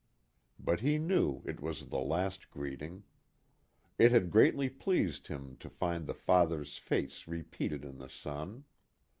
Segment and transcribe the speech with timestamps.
[0.57, 3.03] But he knew it was the last greeting.
[3.99, 8.63] It had greatly pleased him to find the father's face repeated in the son.